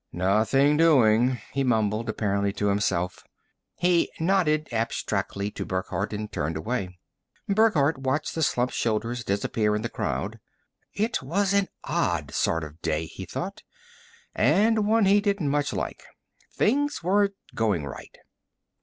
[0.11, 3.23] "Nothing doing," he mumbled, apparently to himself.
[3.77, 6.97] He nodded abstractedly to Burckhardt and turned away.
[7.47, 10.39] Burckhardt watched the slumped shoulders disappear in the crowd.
[10.95, 13.61] It was an odd sort of day, he thought,
[14.33, 16.01] and one he didn't much like.
[16.51, 18.17] Things weren't going right.